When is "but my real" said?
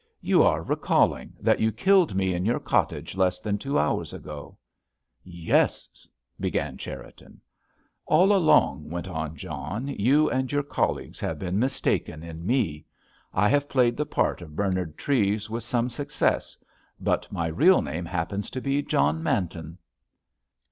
16.99-17.83